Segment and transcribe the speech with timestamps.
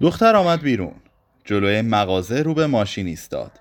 [0.00, 0.94] دختر آمد بیرون.
[1.44, 3.52] جلوی مغازه رو به ماشین ایستاد.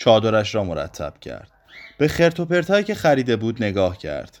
[0.00, 1.50] چادرش را مرتب کرد.
[1.98, 4.38] به خرت و پرتایی که خریده بود نگاه کرد.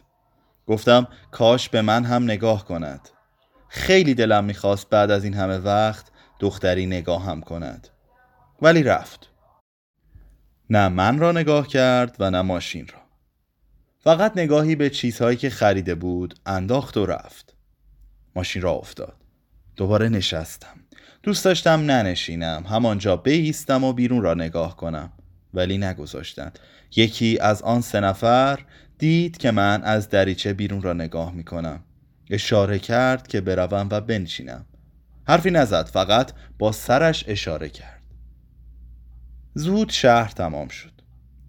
[0.66, 3.08] گفتم کاش به من هم نگاه کند.
[3.68, 6.06] خیلی دلم می‌خواست بعد از این همه وقت
[6.38, 7.88] دختری نگاه هم کند.
[8.62, 9.30] ولی رفت.
[10.70, 13.00] نه من را نگاه کرد و نه ماشین را.
[13.98, 17.56] فقط نگاهی به چیزهایی که خریده بود انداخت و رفت.
[18.36, 19.16] ماشین را افتاد.
[19.76, 20.79] دوباره نشستم.
[21.22, 25.12] دوست داشتم ننشینم همانجا بیستم و بیرون را نگاه کنم.
[25.54, 26.58] ولی نگذاشتند.
[26.96, 28.60] یکی از آن سه نفر
[28.98, 31.84] دید که من از دریچه بیرون را نگاه می کنم
[32.30, 34.66] اشاره کرد که بروم و بنشینم.
[35.28, 38.02] حرفی نزد فقط با سرش اشاره کرد.
[39.54, 40.92] زود شهر تمام شد.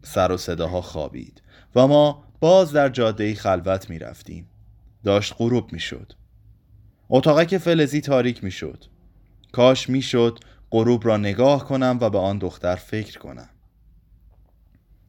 [0.04, 1.42] سر و صداها خوابید
[1.76, 4.50] و ما باز در جاده خلوت می رفتیم
[5.04, 6.14] داشت غروب می شد
[7.10, 8.86] اتاقک فلزی تاریک می شد
[9.52, 10.40] کاش می شد
[10.72, 13.50] غروب را نگاه کنم و به آن دختر فکر کنم.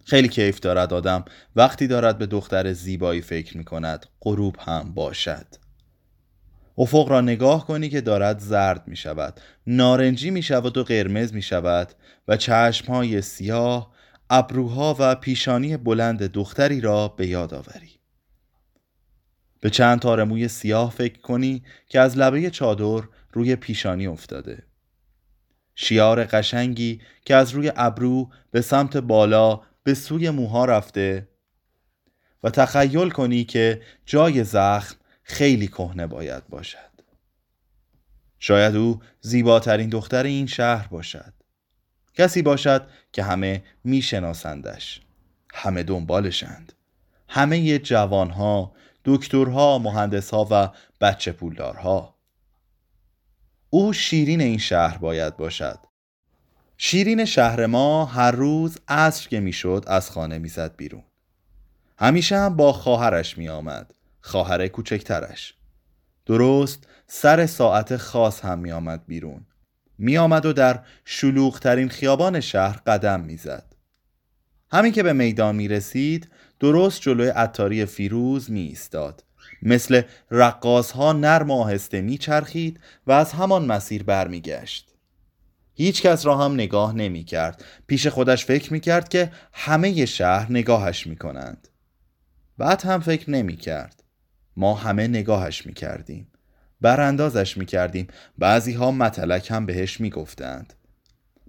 [0.04, 1.24] خیلی کیف دارد آدم.
[1.56, 5.46] وقتی دارد به دختر زیبایی فکر می کند غروب هم باشد.
[6.78, 11.42] افق را نگاه کنی که دارد زرد می شود نارنجی می شود و قرمز می
[11.42, 11.92] شود
[12.28, 13.92] و چشمهای سیاه
[14.30, 17.90] ابروها و پیشانی بلند دختری را به یاد آوری.
[19.60, 24.62] به چند تار موی سیاه فکر کنی که از لبه چادر روی پیشانی افتاده.
[25.74, 31.28] شیار قشنگی که از روی ابرو به سمت بالا به سوی موها رفته
[32.42, 36.92] و تخیل کنی که جای زخم خیلی کهنه باید باشد.
[38.38, 41.32] شاید او زیباترین دختر این شهر باشد.
[42.14, 45.00] کسی باشد که همه میشناسندش.
[45.54, 46.72] همه دنبالشند.
[47.28, 48.72] همه جوانها
[49.04, 50.68] دکترها مهندسها و
[51.00, 52.18] بچه پولدارها.
[53.74, 55.78] او شیرین این شهر باید باشد.
[56.76, 61.02] شیرین شهر ما هر روز عصر که می‌شد از خانه می‌زد بیرون.
[61.98, 65.54] همیشه هم با خواهرش میآمد خواهر کوچکترش.
[66.26, 69.46] درست سر ساعت خاص هم میآمد بیرون.
[69.98, 73.74] میآمد و در شلوغترین خیابان شهر قدم می‌زد.
[74.72, 76.30] همین که به میدان می رسید
[76.60, 79.24] درست جلوی عطاری فیروز می ایستاد
[79.62, 84.92] مثل رقاص ها نرم و آهسته می چرخید و از همان مسیر برمیگشت.
[85.74, 90.52] هیچ کس را هم نگاه نمی کرد پیش خودش فکر می کرد که همه شهر
[90.52, 91.68] نگاهش می کنند
[92.58, 94.02] بعد هم فکر نمی کرد
[94.56, 96.28] ما همه نگاهش می کردیم
[96.80, 98.06] براندازش می کردیم
[98.38, 100.72] بعضی ها متلک هم بهش می گفتند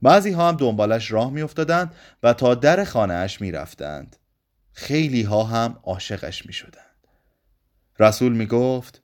[0.01, 4.15] بعضی ها هم دنبالش راه می افتادند و تا در خانهش می رفتند
[4.71, 6.92] خیلی ها هم عاشقش می شدند
[7.99, 9.01] رسول می گفت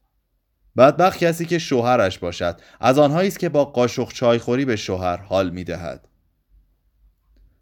[0.77, 5.50] بدبخت کسی که شوهرش باشد از آنهایی است که با قاشق چایخوری به شوهر حال
[5.50, 6.07] می دهد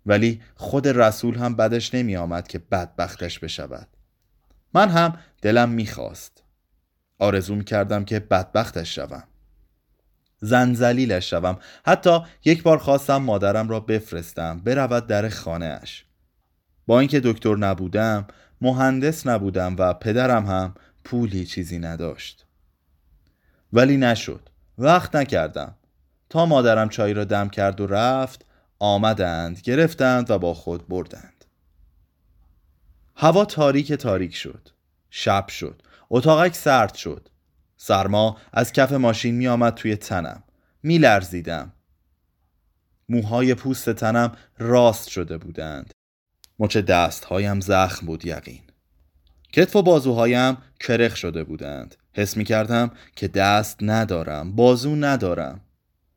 [0.08, 3.88] ولی خود رسول هم بدش نمی آمد که بدبختش بشود.
[4.74, 6.44] من هم دلم می‌خواست.
[7.20, 9.24] آرزو کردم که بدبختش شوم.
[10.40, 11.58] زنزلیلش شوم.
[11.86, 16.06] حتی یک بار خواستم مادرم را بفرستم برود در خانهاش.
[16.88, 18.28] با اینکه دکتر نبودم
[18.62, 20.76] مهندس نبودم و پدرم هم
[21.08, 22.46] پولی چیزی نداشت.
[23.74, 24.50] ولی نشد.
[24.78, 25.76] وقت نکردم.
[26.30, 28.46] تا مادرم چای را دم کرد و رفت
[28.80, 31.46] آمدند گرفتند و با خود بردند.
[33.16, 34.70] هوا تاریک تاریک شد.
[35.10, 35.82] شب شد.
[36.10, 37.30] اتاقک سرد شد.
[37.78, 40.44] سرما از کف ماشین می آمد توی تنم.
[40.84, 41.72] می لرزیدم
[43.10, 45.94] موهای پوست تنم راست شده بودند.
[46.60, 48.67] مچ دستهایم زخم بود یقین.
[49.58, 51.96] کتف و بازوهایم کرخ شده بودند.
[52.14, 55.60] حس می کردم که دست ندارم بازو ندارم.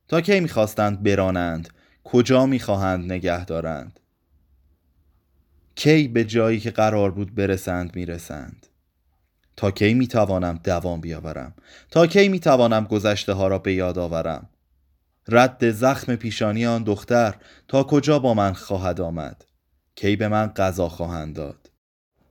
[0.09, 1.69] تا کی می‌خواستند برانند؟
[2.05, 4.01] کجا می‌خواهند نگه دارند؟
[5.75, 8.67] کی به جایی که قرار بود برسند می‌رسند؟
[9.57, 11.55] تا کی می‌توانم دوام بیاورم؟
[11.91, 14.49] تا کی می‌توانم گذشته ها را به یاد آورم؟
[15.29, 17.35] رد زخم پیشانی آن دختر
[17.69, 19.45] تا کجا با من خواهد آمد؟
[19.95, 21.60] کی به من غذا خواهند داد؟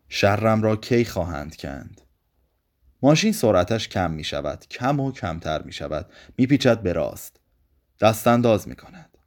[0.10, 2.02] شرم را کی خواهند کند؟
[3.02, 7.40] ماشین سرعتش کم می شود کم و کمتر می شود می پیچد به راست.
[8.02, 9.18] دست انداز می کند.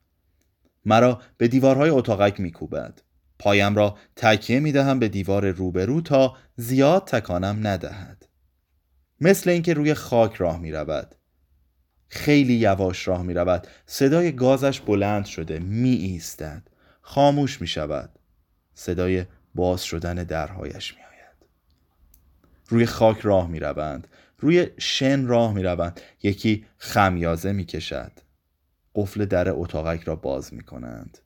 [0.85, 3.01] مرا به دیوارهای اتاقک می کوبد.
[3.39, 8.29] پایم را تکیه می دهم به دیوار روبرو تا زیاد تکانم ندهد.
[9.21, 11.15] مثل اینکه روی خاک راه می رود.
[12.09, 13.67] خیلی یواش راه می رود.
[13.87, 16.69] صدای گازش بلند شده می ایستد.
[17.01, 18.19] خاموش می شود.
[18.75, 19.25] صدای
[19.55, 21.47] باز شدن درهایش می آید
[22.69, 24.09] روی خاک راه می روند
[24.39, 28.13] روی شن راه می روند یکی خمیازه می کشد
[28.95, 31.19] قفل در اتاقک را باز می کنند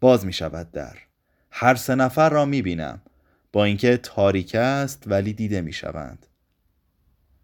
[0.00, 0.96] باز می شود در.
[1.50, 3.02] هر سه نفر را می بینم
[3.52, 6.26] با اینکه تاریک است ولی دیده می شوند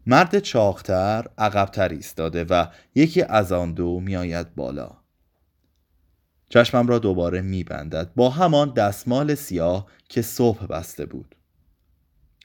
[0.06, 5.03] مرد چاقتر عقبتر ایستاده و یکی از آن دو می آید بالا.
[6.54, 11.34] چشمم را دوباره می بندد با همان دستمال سیاه که صبح بسته بود.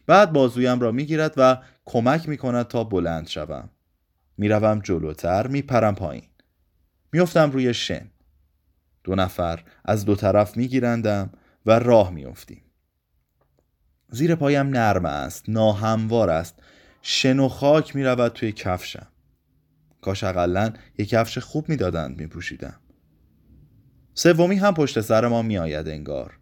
[0.07, 3.69] بعد بازویم را می گیرد و کمک می کند تا بلند شوم.
[4.37, 6.23] می روم جلوتر می پرم پایین.
[7.11, 8.11] میافتم روی شن.
[9.03, 11.29] دو نفر از دو طرف میگیرندم
[11.65, 12.61] و راه میافتیم.
[14.09, 16.55] زیر پایم نرم است ناهموار است.
[17.01, 19.07] شن و خاک می رود توی کفشم.
[20.01, 22.79] کاش اقلا یک کفش خوب می‌دادند می پوشیدم
[24.19, 26.39] سومی هم پشت سر ما می آید انگار.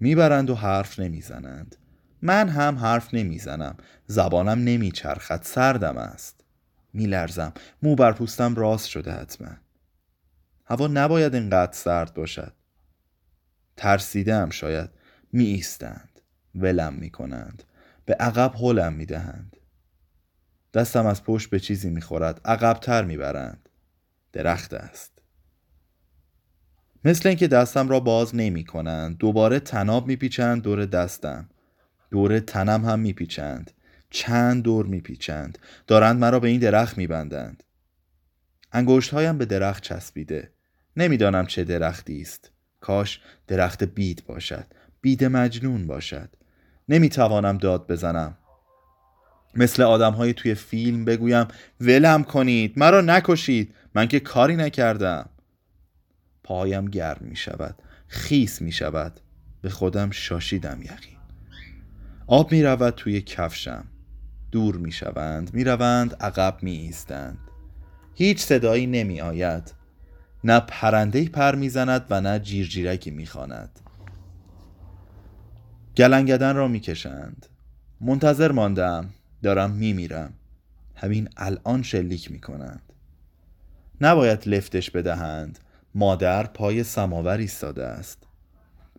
[0.00, 1.76] می‌برند و حرف نمی‌زنند.
[2.22, 3.76] من هم حرف نمی‌زنم.
[4.06, 5.42] زبانم نمیچرخد.
[5.42, 6.44] سردم است.
[6.92, 7.52] میلرزم.
[7.82, 9.48] مو بر پوستم راست شده حتما.
[10.64, 12.52] هوا نباید اینقدر سرد باشد.
[13.76, 14.90] ترسیدم شاید.
[15.32, 16.20] می ایستند
[16.54, 17.62] ولم می کنند
[18.04, 19.56] به عقب هلم می دهند
[20.74, 23.68] دستم از پشت به چیزی می خورد عقبتر می برند
[24.32, 25.17] درخت است.
[27.04, 31.48] مثل اینکه دستم را باز نمی کنند دوباره تناب می پیچند دور دستم.
[32.10, 33.70] دور تنم هم می پیچند
[34.10, 35.58] چند دور میپیچند.
[35.86, 37.62] دارند مرا به این درخت میبندند.
[38.72, 40.50] انگشت هایم به درخت چسبیده.
[40.96, 42.50] نمی‌دانم چه درختی است.
[42.80, 44.66] کاش درخت بید باشد.
[45.00, 46.28] بید مجنون باشد.
[46.88, 48.38] نمی‌توانم داد بزنم.
[49.54, 51.46] مثل آدم های توی فیلم بگویم
[51.80, 52.78] ولم کنید.
[52.78, 53.74] مرا نکشید.
[53.94, 55.28] من که کاری نکردم.
[56.48, 57.74] پایم گرم می شود
[58.06, 59.20] خیس می شود.
[59.62, 61.18] به خودم شاشیدم یقین.
[62.26, 63.84] آب می رود توی کفشم.
[64.52, 67.38] دور می شوند می روند عقب می ایستند.
[68.14, 69.74] هیچ صدایی نمی آید.
[70.44, 73.80] نه پرنده پر می زند و نه جیرجیرکی می خاند.
[75.96, 77.46] گلنگدن را می کشند.
[78.00, 79.10] منتظر ماندم.
[79.42, 80.32] دارم می میرم.
[80.94, 82.92] همین الان شلیک می کنند.
[84.00, 85.58] نباید لفتش بدهند.
[85.98, 88.26] مادر پای سماور ایستاده است.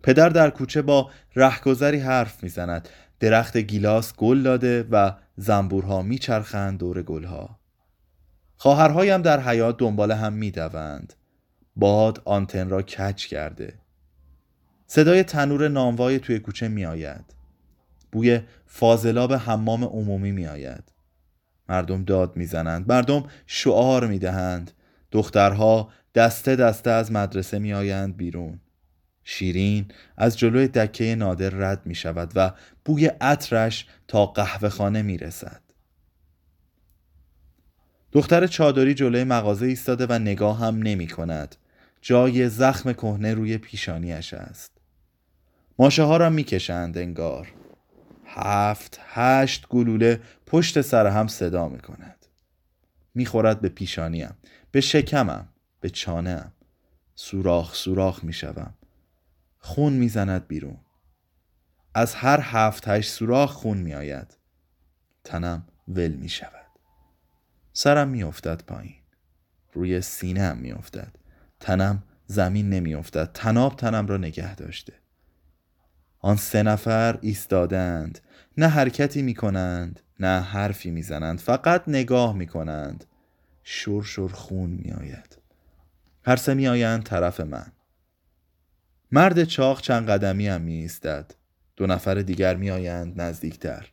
[0.02, 2.88] پدر در کوچه با رهگذری حرف می‌زند.
[3.20, 7.58] درخت گیلاس گل داده و زنبورها میچرخند دور گلها.
[8.56, 11.12] خواهرهایم در حیات دنبال هم می‌دوند.
[11.76, 13.74] باد آنتن را کچ کرده.
[14.86, 17.34] صدای تنور نانوای توی کوچه میآید.
[18.12, 20.92] بوی فاضلاب حمام عمومی میآید.
[21.68, 22.92] مردم داد می‌زنند.
[22.92, 24.70] مردم شعار می‌دهند.
[25.12, 28.60] دخترها دسته دسته از مدرسه میآیند بیرون
[29.24, 32.52] شیرین از جلوی دکه نادر رد می شود و
[32.84, 35.60] بوی عطرش تا قهوه خانه می رسد.
[38.12, 41.56] دختر چادری جلوی مغازه ایستاده و نگاه هم نمی کند.
[42.02, 44.72] جای زخم کهنه روی پیشانیش است.
[45.78, 47.52] ماشه ها را می کشند انگار.
[48.26, 52.26] هفت هشت گلوله پشت سر هم صدا می کند.
[53.14, 54.34] می خورد به پیشانیم.
[54.70, 55.48] به شکمم.
[55.80, 56.52] به چانم.
[57.14, 58.74] سوراخ سوراخ می شوم.
[59.58, 60.78] خون می‌زند بیرون.
[61.94, 64.36] از هر هفت هشت سوراخ خون میآید.
[65.24, 66.66] تنم ول می شود
[67.72, 68.94] سرم میافتد پایین.
[69.72, 71.16] روی سینه می میافتد.
[71.60, 73.30] تنم زمین نمیافتد.
[73.34, 74.92] تناب تنم را نگه داشته.
[76.18, 78.20] آن سه نفر ایستادند.
[78.58, 81.38] نه حرکتی می کنند نه حرفی می‌زنند.
[81.38, 83.04] فقط نگاه می کنند
[83.62, 85.39] شور شور خون می آید
[86.24, 87.72] هر سه می آیند طرف من
[89.12, 91.34] مرد چاق چند قدمی هم می ایستد.
[91.76, 93.86] دو نفر دیگر می آیند نزدیکتر.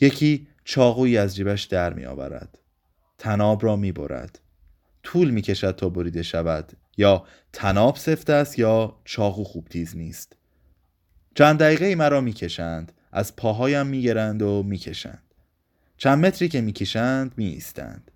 [0.00, 2.58] یکی چاقویی از جیبش در می آورد.
[3.18, 4.38] تناب را می برد.
[5.02, 10.36] طول می کشد تا بریده شود یا تناب سفت است یا چاقو خوب تیز نیست.
[11.34, 12.92] چند دقیقه مرا می کشند.
[13.12, 15.22] از پاهایم می گرند و می کشند.
[15.96, 18.10] چند متری که می کشند می ایستند.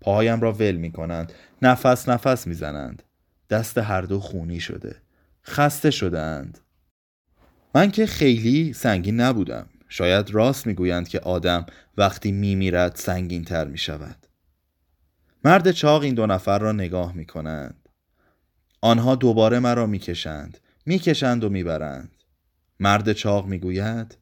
[0.00, 1.32] پاهایم را ول می کنند.
[1.62, 3.02] نفس نفس می زنند.
[3.50, 4.96] دست هر دو خونی شده.
[5.46, 6.58] خسته شدند
[7.74, 9.66] من که خیلی سنگین نبودم.
[9.88, 11.66] شاید راست می‌گویند که آدم
[11.96, 14.26] وقتی میمیرد سنگین تر می شود
[15.44, 17.88] مرد چاق این دو نفر را نگاه می کنند
[18.80, 20.58] آنها دوباره مرا می‌کشند.
[20.86, 22.10] می‌کشند و می‌برند.
[22.80, 24.18] مرد چاق می‌گوید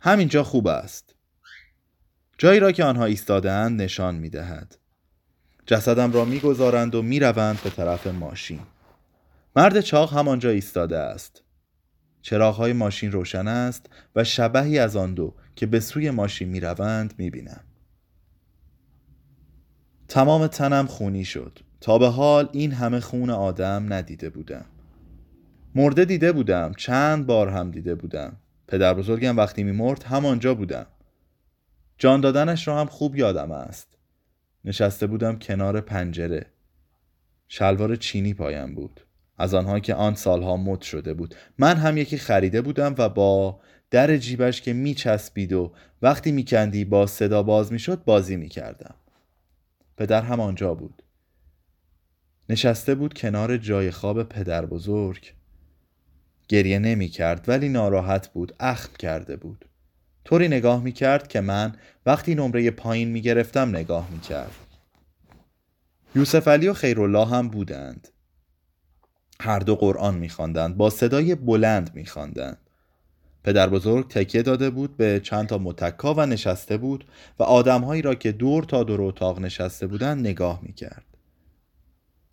[0.00, 1.14] همینجا خوب است.
[2.38, 4.76] جایی را که آنها ایستادهاند نشان می‌دهد.
[5.66, 8.60] جسدم را می‌گذارند و می‌روند به طرف ماشین.
[9.56, 11.42] مرد چاق همانجا ایستاده است.
[12.22, 17.14] چراغهای ماشین روشن است و شبهی از آن دو که به سوی ماشین می روند
[17.18, 17.60] می بینم.
[20.08, 21.58] تمام تنم خونی شد.
[21.80, 24.64] تا به حال این همه خون آدم ندیده بودم.
[25.74, 26.72] مرده دیده بودم.
[26.76, 28.36] چند بار هم دیده بودم.
[28.68, 30.86] پدر بزرگم وقتی میمرد همانجا بودم.
[31.98, 33.93] جان دادنش را هم خوب یادم است.
[34.64, 36.46] نشسته بودم کنار پنجره.
[37.48, 39.00] شلوار چینی پایم بود.
[39.38, 41.34] از آنها که آن سالها مد شده بود.
[41.58, 47.06] من هم یکی خریده بودم و با در جیبش که میچسبید و وقتی میکندی با
[47.06, 48.94] صدا باز می‌شد بازی می‌کردم.
[49.96, 51.02] پدر هم آنجا بود.
[52.48, 55.32] نشسته بود کنار جای خواب پدر بزرگ.
[56.48, 59.64] گریه نمی کرد ولی ناراحت بود اخم کرده بود.
[60.24, 61.72] طوری نگاه می کرد که من
[62.06, 64.52] وقتی نمره پایین می گرفتم نگاه می کرد
[66.14, 68.08] یوسف علی و خیرالله هم بودند.
[69.40, 72.58] هر دو قرآن می خواندند با صدای بلند می خواندند
[73.44, 77.04] پدر بزرگ تکیه داده بود به چند تا متکا و نشسته بود
[77.38, 81.04] و آدمهایی را که دور تا دور اتاق نشسته بودند نگاه می کرد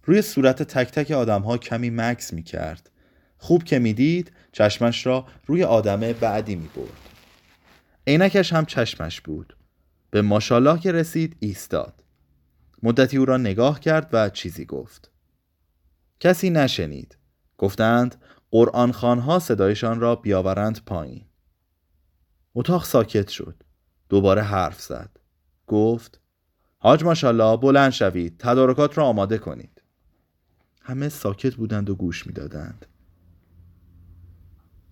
[0.06, 2.90] روی صورت تک تک آدمها کمی مکس می کرد
[3.38, 7.11] خوب که می‌دید چشمش را روی آدم بعدی می برد
[8.12, 9.58] عینکش هم چشمش بود.
[10.10, 12.04] به ماشالله که رسید ایستاد.
[12.84, 15.12] مدتی او را نگاه کرد و چیزی گفت.
[16.20, 17.18] کسی نشنید.
[17.58, 18.16] گفتند
[18.52, 21.26] قرآن خانها صدایشان را بیاورند پایین.
[22.56, 23.64] اتاق ساکت شد.
[24.10, 25.10] دوباره حرف زد.
[25.68, 26.20] گفت
[26.78, 28.36] حاج ماشالله بلند شوید.
[28.40, 29.82] تدارکات را آماده کنید.
[30.82, 32.86] همه ساکت بودند و گوش می‌دادند.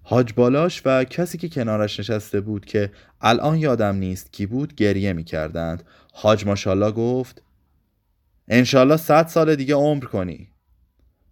[0.09, 5.13] حاج بالاش و کسی که کنارش نشسته بود که الان یادم نیست کی بود گریه
[5.13, 7.41] می کردند حاج ماشالله گفت
[8.47, 10.49] انشالله صد سال دیگه عمر کنی.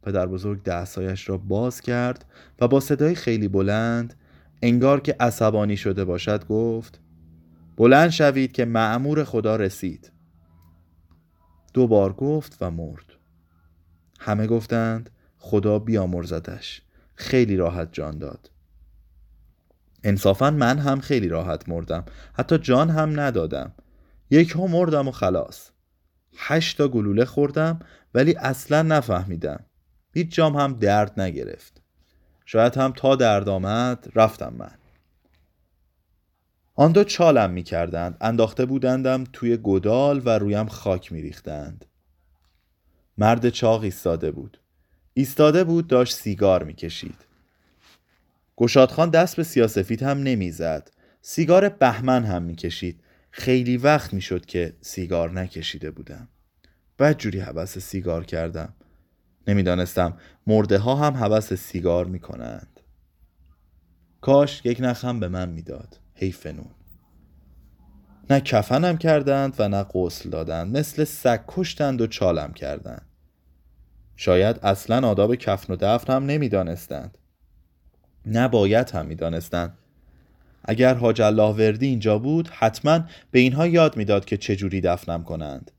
[0.04, 2.26] پدر بزرگ دستایش را باز کرد
[2.60, 4.14] و با صدای خیلی بلند
[4.62, 7.00] انگار که عصبانی شده باشد گفت
[7.78, 10.12] بلند شوید که معمور خدا رسید.
[11.74, 13.06] دو بار گفت و مرد.
[14.20, 16.82] همه گفتند خدا بیامرزدش.
[17.16, 18.50] خیلی راحت جان داد.
[20.08, 22.06] انصافا من هم خیلی راحت مردم.
[22.34, 23.72] حتی جان هم ندادم.
[24.30, 25.70] یک ها مردم و خلاص.
[26.38, 27.80] هشتا گلوله خوردم
[28.14, 29.66] ولی اصلا نفهمیدم.
[30.14, 31.82] هیچ جام هم درد نگرفت.
[32.46, 34.72] شاید هم تا درد آمد رفتم من.
[36.76, 41.86] آن دو چالم می کردند انداخته بودندم توی گدال و رویم خاک می ریختند
[43.18, 44.60] مرد چاق ایستاده بود.
[45.14, 47.27] ایستاده بود داشت سیگار می کشید
[48.58, 50.92] گشادخان دست به سیاسفید هم نمی‌زد.
[51.22, 53.04] سیگار بهمن هم می‌کشید.
[53.32, 56.28] خیلی وقت می‌شد که سیگار نکشیده بودم.
[56.98, 58.74] بعد جوری سیگار کردم.
[59.48, 62.80] نمی‌دانستم مرده ها هم حوس سیگار می‌کنند.
[64.22, 66.00] کاش یک نخم به من می‌داد.
[66.14, 66.72] حیف نون
[68.30, 70.78] نه کفنم کردند و نه غسل دادند.
[70.78, 73.06] مثل سگ کشتند و چالم کردند.
[74.16, 77.18] شاید اصلا آداب کفن و دفن هم نمی‌دانستند.
[78.28, 79.78] نباید هم می‌دانستند.
[80.66, 83.00] اگر حاج الله وردی اینجا بود حتما
[83.32, 85.72] به اینها یاد می‌داد که چجوری دفنم کنند.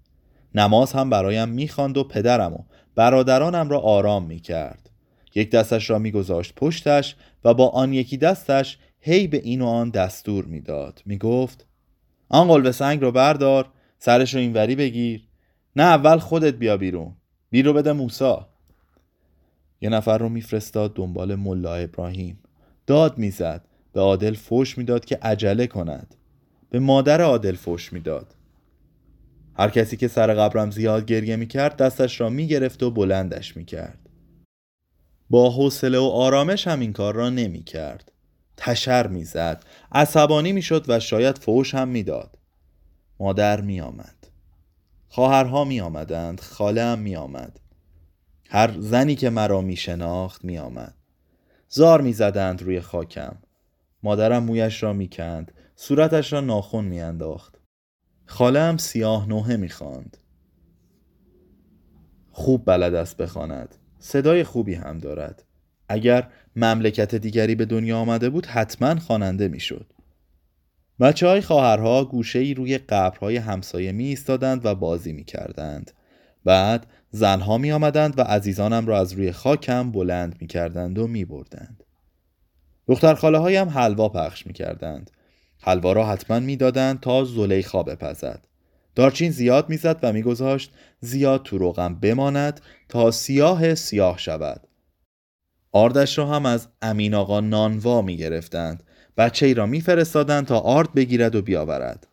[0.55, 2.59] نماز هم برایم می‌خواند و پدرم و
[2.95, 4.91] برادرانم را آرام می‌کرد.
[5.35, 9.91] یک دستش را میگذاشت پشتش و با آن یکی دستش هی به این و آن
[9.91, 11.03] دستور می‌داد.
[11.07, 11.67] می‌گفت
[12.29, 13.67] آن قلب سنگ رو بردار
[13.99, 15.29] سرش رو اینوری بگیر.
[15.77, 17.17] نه اول خودت بیا بیرون.
[17.51, 18.48] بیرو بده موسا.
[19.81, 22.39] یه نفر رو میفرستاد دنبال ملا ابراهیم.
[22.87, 23.65] داد می‌زد.
[23.93, 26.15] به عادل فوش می‌داد که عجله کند.
[26.71, 28.35] به مادر عادل فوش می‌داد.
[29.55, 33.99] هر کسی که سر قبرم زیاد گریه می‌کرد دستش را می‌گرفت و بلندش می‌کرد.
[35.31, 38.13] با حوصله و آرامش هم این کار را نمی‌کرد.
[38.57, 39.65] تشر می‌زد.
[39.93, 42.39] عصبانی می‌شد و شاید فوش هم می‌داد.
[43.21, 44.27] مادر میآمد.
[45.09, 46.41] خواهرها میآمدند.
[46.41, 47.61] خاله هم میآمد.
[48.51, 50.95] هر زنی که مرا می شناخت می آمد
[51.69, 53.37] زار می زدند روی خاکم
[54.03, 57.61] مادرم مویش را می کند صورتش را ناخون می انداخت
[58.27, 60.17] خالم سیاه نوحه می خواند.
[62.31, 65.45] خوب بلد است بخواند صدای خوبی هم دارد
[65.89, 69.87] اگر مملکت دیگری به دنیا آمده بود حتما خواننده می‌شد.
[71.01, 75.91] بچه های خواهرها گوشه ای روی قبرهای همسایه می ایستادند و بازی می کردند.
[76.45, 81.25] بعد زنها می آمدند و عزیزانم را از روی خاکم بلند می کردند و می
[81.25, 81.85] بردند.
[82.87, 85.11] دختر خاله هایم حلوا پخش می کردند.
[85.61, 88.45] حلوا را حتما می دادند تا زلیخا بپزد.
[88.95, 94.61] دارچین زیاد می‌زد و میگذاشت زیاد تو روغم بماند تا سیاه سیاه شود.
[95.73, 98.83] آردش را هم از امین آقا نانوا می گرفتند.
[99.17, 102.07] بچه ای را میفرستادند تا آرد بگیرد و بیاورد.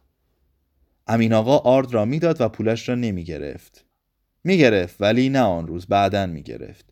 [1.07, 3.84] امین آقا آرد را می‌داد و پولش را نمی گرفت.
[4.45, 6.85] می‌گرفت ولی نه آن روز بعدا می‌گرفت.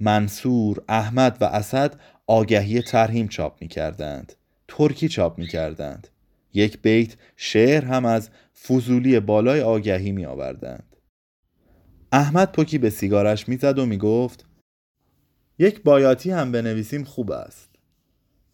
[0.00, 4.32] منصور، احمد و اسد آگهی ترهیم چاپ می‌کردند.
[4.68, 6.08] ترکی چاپ می‌کردند.
[6.54, 8.30] یک بیت شعر هم از
[8.66, 10.96] فضولی بالای آگهی می آوردند
[12.12, 14.46] احمد پوکی به سیگارش می‌زد و می‌گفت
[15.58, 17.70] یک بایاتی هم بنویسیم خوب است.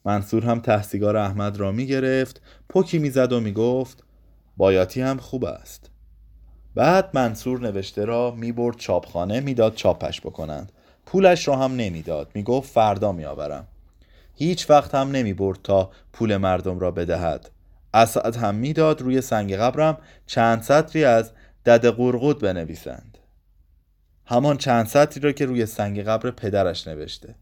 [0.05, 4.05] منصور هم ته سیگار احمد را می گرفت پوکی می‌زد و می‌گفت
[4.57, 5.92] بایاتی هم خوب است.
[6.75, 10.73] بعد منصور نوشته را می برد چاپخانه می‌داد چاپش بکنند.
[11.07, 12.31] پولش را هم نمی‌داد.
[12.35, 13.67] می‌گفت فردا میآورم.
[14.35, 17.51] هیچ وقت هم نمی برد تا پول مردم را بدهد.
[17.95, 21.33] اسد هم می‌داد روی سنگ قبرم چند سطری از
[21.67, 23.19] دد قرقود بنویسند.
[24.27, 27.35] همان چند سطری را که روی سنگ قبر پدرش نوشته.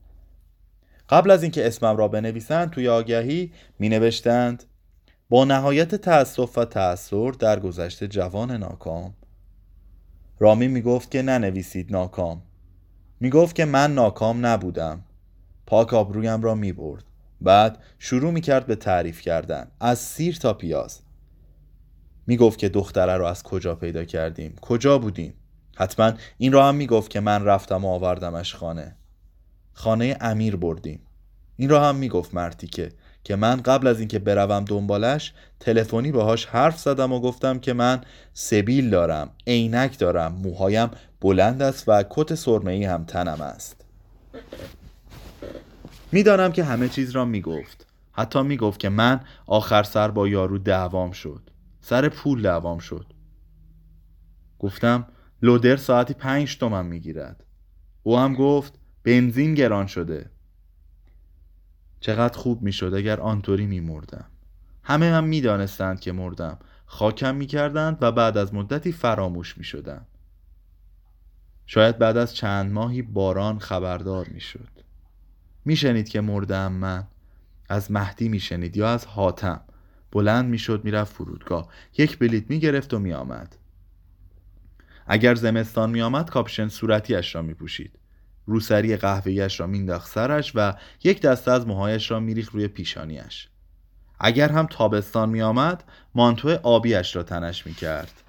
[1.09, 4.65] قبل از اینکه اسمم را بنویسند توی آگهی می نوشتند
[5.29, 9.15] با نهایت تأسف و تأثیر در گذشته جوان ناکام
[10.43, 12.43] رامی می گفت که ننویسید ناکام.
[13.21, 15.05] می گفت که من ناکام نبودم.
[15.67, 17.05] پاک آبرویم را می برد
[17.41, 19.71] بعد شروع می کرد به تعریف کردن.
[19.81, 21.01] از سیر تا پیاز.
[22.27, 25.35] می گفت که دختره رو از کجا پیدا کردیم؟ کجا بودیم؟
[25.77, 28.97] حتما این را هم می گفت که من رفتم و آوردمش خانه.
[29.73, 31.01] خانه امیر بردیم.
[31.57, 32.93] این را هم می گفت مرتیکه
[33.25, 38.01] که من قبل از اینکه بروم دنبالش تلفنی باهاش حرف زدم و گفتم که من
[38.33, 43.85] سبیل دارم عینک دارم موهایم بلند است و کت سرمه هم تنم است.
[46.13, 47.87] می‌دانم که همه چیز را می‌گفت.
[48.13, 51.51] حتی می‌گفت که من آخر سر با یارو دعوام شد.
[51.81, 53.07] سر پول دعوام شد.
[54.59, 55.07] گفتم
[55.43, 57.45] لودر ساعتی پنج تومن می‌گیرد.
[58.03, 58.75] او هم گفت
[59.05, 60.31] بنزین گران شده.
[62.01, 64.25] چقدر خوب می‌شد اگر آنطوری میمردم.
[64.83, 66.59] همه هم می‌دانستند که مردم.
[66.87, 70.07] خاکم می‌کردند و بعد از مدتی فراموش می‌شدم
[71.67, 74.69] شاید بعد از چند ماهی باران خبردار می‌شد.
[75.65, 77.07] میشنید که مردم من
[77.69, 79.61] از مهدی میشنید یا از حاتم.
[80.13, 81.69] بلند می‌شد می‌رفت فرودگاه.
[81.99, 83.57] یک بلیت می‌گرفت و میآمد.
[85.07, 87.99] اگر زمستان میآمد کاپشن صورتیش را میپوشید.
[88.51, 93.49] روسری قهوهیش را مینداخت سرش و یک دسته از موهایش را میریخت روی پیشانیش
[94.21, 95.85] اگر هم تابستان میآمد
[96.15, 98.23] مانتو آبیش را تنش می‌کرد.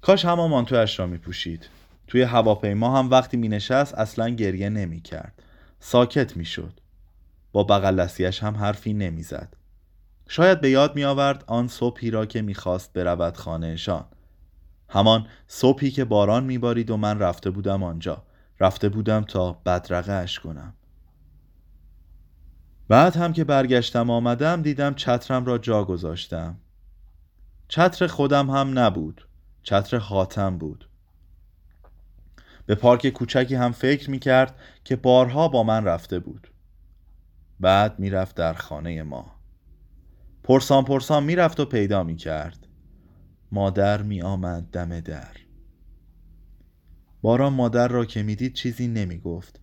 [0.00, 1.68] کاش همان مانتویش را میپوشید.
[2.06, 5.42] توی هواپیما هم وقتی مینشست اصلا گریه نمی‌کرد.
[5.80, 6.80] ساکت می‌شد.
[7.52, 8.08] با بغل
[8.42, 9.54] هم حرفی نمی‌زد.
[10.28, 14.04] شاید به یاد می آورد آن صبحی را که می‌خواست برود خانهشان
[14.88, 18.22] همان صبحی که باران میبارید و من رفته بودم آنجا.
[18.60, 20.74] رفته بودم تا بدرقه اش کنم.
[22.88, 26.58] بعد هم که برگشتم آمدم دیدم چترم را جا گذاشتم.
[27.68, 29.28] چتر خودم هم نبود
[29.62, 30.88] چتر خاتم بود.
[32.66, 36.52] به پارک کوچکی هم فکر می کرد که بارها با من رفته بود.
[37.60, 39.32] بعد می‌رفت در خانه ما.
[40.42, 42.66] پرسان پرسان می‌رفت و پیدا می کرد
[43.52, 45.36] مادر می آمد دم در.
[47.22, 49.60] باران مادر را که می‌دید چیزی نمی گفت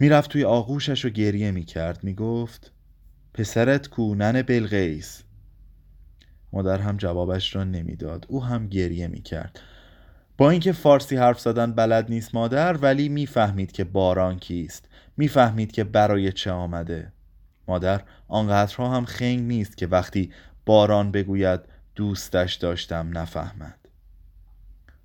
[0.00, 2.72] می‌رفت توی آغوشش و گریه می کرد می گفت
[3.34, 5.22] پسرت کو نن بلغیس
[6.52, 8.26] مادر هم جوابش را نمی‌داد.
[8.28, 9.60] او هم گریه می کرد
[10.38, 14.88] با اینکه فارسی حرف زدن بلد نیست مادر ولی می‌فهمید که باران کیست.
[15.16, 17.12] می‌فهمید که برای چه آمده.
[17.68, 20.32] مادر آنقدرها هم خنگ نیست که وقتی
[20.66, 21.60] باران بگوید
[21.94, 23.81] دوستش داشتم نفهمد.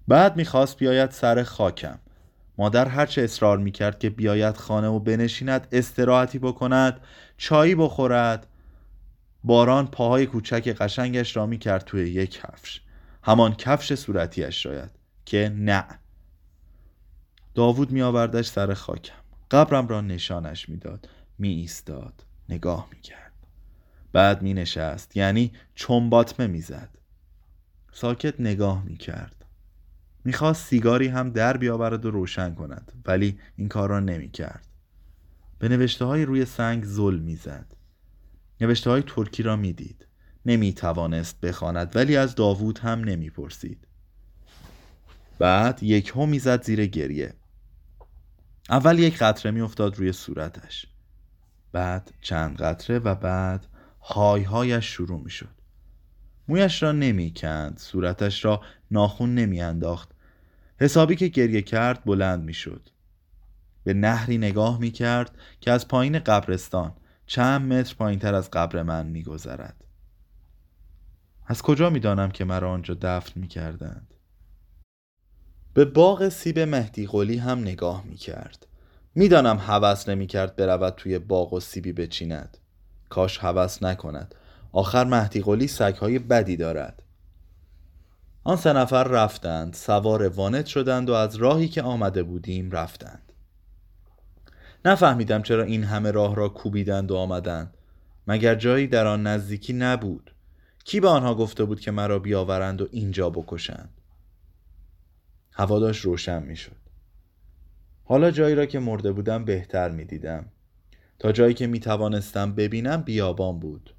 [0.07, 1.99] بعد می‌خواست بیاید سر خاکم.
[2.57, 7.01] مادر هرچه اصرار می‌کرد که بیاید خانه و بنشیند استراحتی بکند
[7.37, 8.47] چایی بخورد.
[9.43, 12.81] باران پاهای کوچک قشنگش را می‌کرد توی یک کفش.
[13.23, 14.91] همان کفش صورتیش شاید
[15.25, 15.85] که نه.
[17.55, 19.21] داوود می آوردش سر خاکم.
[19.51, 21.09] قبرم را نشانش می‌داد.
[21.39, 23.33] می ایستاد نگاه می کرد
[24.13, 26.89] بعد می نشست یعنی چنباتمه می زد
[27.93, 29.36] ساکت نگاه می کرد
[30.27, 34.67] می‌خواست سیگاری هم در بیاورد و روشن کند ولی این کار را نمی کرد
[35.59, 37.75] به نوشته های روی سنگ ظلم می‌زد.
[38.61, 40.07] نوشته های ترکی را می‌دید.
[40.45, 43.87] نمی توانست بخواند ولی از داوود هم نمی پرسید
[45.39, 47.33] بعد یک هم می‌زد زیر گریه.
[48.69, 50.85] اول یک قطره میافتاد روی صورتش.
[51.71, 53.65] بعد چند قطره و بعد
[54.01, 55.57] های هایش شروع می‌شد.
[56.47, 58.61] مویش را نمی کند صورتش را
[58.91, 60.16] ناخون نمی انداخت
[60.79, 62.89] حسابی که گریه کرد بلند می شد
[63.83, 66.93] به نهری نگاه می کرد که از پایین قبرستان
[67.25, 69.83] چند متر پایین تر از قبر من می گذرد.
[71.45, 74.13] از کجا می دانم که مرا آنجا دفن می کردند؟
[75.73, 78.67] به باغ سیب مهدی قلی هم نگاه می کرد
[79.15, 82.57] می‌دانم هوس نمی کرد برود توی باغ و سیبی بچیند.
[83.09, 84.35] کاش هوس نکند.
[84.71, 87.03] آخر مهدی قلی سگهای بدی دارد.
[88.47, 93.33] آن سه نفر رفتند سوار وانت شدند و از راهی که آمده بودیم رفتند.
[94.85, 97.73] نفهمیدم چرا این همه راه را کوبیدند و آمدند.
[98.27, 100.31] مگر جایی در آن نزدیکی نبود؟
[100.83, 103.89] کی به آنها گفته بود که مرا بیاورند و اینجا بکشند؟
[105.51, 106.75] هوا داشت روشن می‌شد.
[108.03, 110.45] حالا جایی را که مرده بودم بهتر می دیدم
[111.19, 113.93] تا جایی که می توانستم ببینم بیابان بود.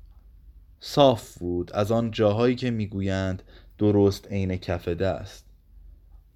[0.80, 3.42] صاف بود از آن جاهایی که می‌گویند
[3.78, 5.44] درست عین کف دست.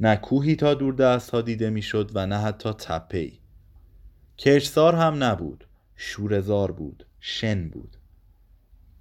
[0.00, 3.38] نه کوهی تا دور دست ها دیده می‌شد و نه حتی تپهی
[4.38, 7.96] کشسار هم نبود شورزار بود شن بود.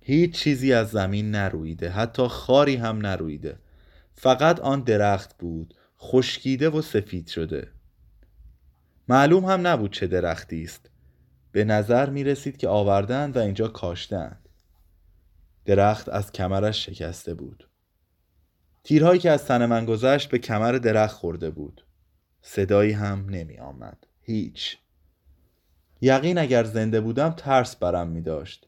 [0.01, 3.59] هیچ چیزی از زمین نرویده حتی خاری هم نرویده.
[4.13, 7.67] فقط آن درخت بود خشکیده و سفید شده.
[9.07, 10.89] معلوم هم نبود چه درختی است.
[11.51, 14.49] به نظر می رسید که آوردند و اینجا کاشتند
[15.65, 17.70] درخت از کمرش شکسته بود.
[18.83, 21.85] تیرهایی که از تن من گذشت به کمر درخت خورده بود.
[22.41, 24.07] صدایی هم نمی آمد.
[24.21, 24.77] هیچ.
[26.01, 28.67] یقین اگر زنده بودم ترس برم می داشت.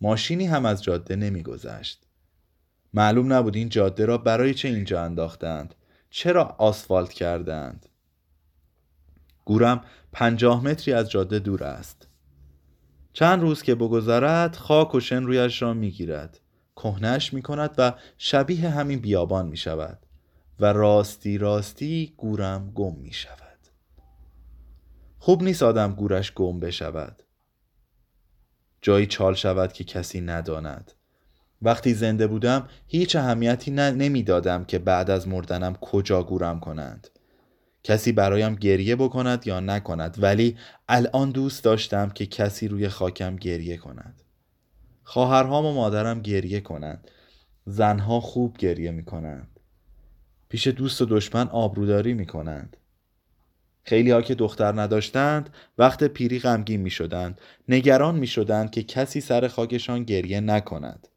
[0.00, 2.06] ماشینی هم از جاده نمی گذشت.
[2.94, 5.74] معلوم نبود این جاده را برای چه اینجا انداختند.
[6.10, 7.86] چرا آسفالت کردند؟
[9.44, 12.08] گورم پنجاه متری از جاده دور است.
[13.12, 16.40] چند روز که بگذرد خاک و شن رویش را می‌گیرد
[16.76, 19.98] کهنش می کند و شبیه همین بیابان می شود
[20.60, 23.46] و راستی راستی گورم گم می شود
[25.26, 27.22] خوب نیست آدم گورش گم بشود.
[28.82, 30.92] جایی چال شود که کسی نداند.
[31.62, 37.08] وقتی زنده بودم هیچ اهمیتی نمی‌دادم که بعد از مردنم کجا گورم کنند.
[37.84, 40.56] کسی برایم گریه بکند یا نکند ولی
[40.88, 44.22] الان دوست داشتم که کسی روی خاکم گریه کند.
[45.08, 47.10] خواهرهام و مادرم گریه کنند.
[47.66, 49.60] زنها خوب گریه می کنند
[50.48, 52.76] پیش دوست و دشمن آبروداری می کنند
[53.82, 59.20] خیلی ها که دختر نداشتند وقت پیری غمگین می شدند نگران می شدند که کسی
[59.20, 61.08] سر خاکشان گریه نکند.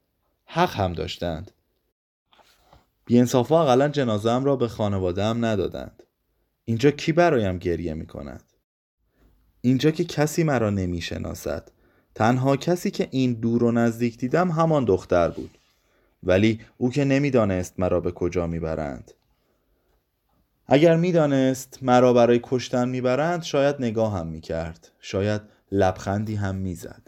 [0.46, 1.52] حق هم داشتند.
[3.06, 6.04] بیانصافا اقلا جنازم را به خانواده هم ندادند.
[6.66, 8.44] اینجا کی برایم گریه می کند
[9.62, 11.72] اینجا که کسی مرا نمی شناسد
[12.20, 15.58] تنها کسی که این دور و نزدیک دیدم همان دختر بود.
[16.24, 19.12] ولی او که نمی‌دانست مرا به کجا می‌برند.
[20.68, 24.92] اگر می‌دانست مرا برای کشتن می‌برند شاید نگاه هم می‌کرد.
[25.00, 27.02] شاید لبخندی هم می‌زد.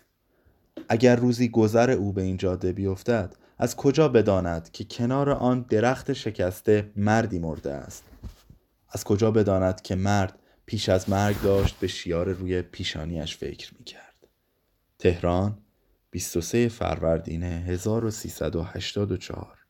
[0.89, 6.13] اگر روزی گذر او به این جاده بیفتد از کجا بداند که کنار آن درخت
[6.13, 8.03] شکسته مردی مرده است؟
[8.89, 14.10] از کجا بداند که مرد پیش از مرگ داشت به شیار روی پیشانیش فکر می‌کرد؟
[15.01, 15.57] تهران
[16.11, 19.60] 23 فروردین 1384